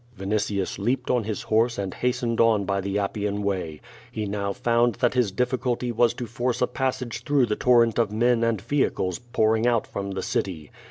Vinitius 0.17 0.79
leaped 0.79 1.11
on 1.11 1.25
his 1.25 1.43
horse 1.43 1.77
and 1.77 1.93
hastened 1.93 2.41
on 2.41 2.65
by 2.65 2.81
the 2.81 2.97
Ap 2.97 3.13
pian 3.13 3.43
Way. 3.43 3.81
He 4.11 4.25
now 4.25 4.51
found 4.51 4.95
that 4.95 5.13
his 5.13 5.31
difficulty 5.31 5.91
was 5.91 6.15
to 6.15 6.25
force 6.25 6.59
a 6.59 6.65
passage 6.65 7.21
through 7.23 7.45
the 7.45 7.55
torrent 7.55 7.99
of 7.99 8.11
men 8.11 8.43
and 8.43 8.59
vehicles 8.59 9.19
pouring 9.19 9.67
out 9.67 9.85
from 9.85 10.13
the 10.13 10.23
city. 10.23 10.71